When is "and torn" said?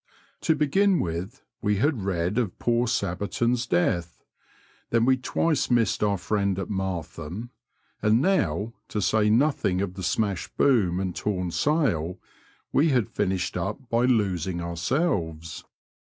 10.99-11.51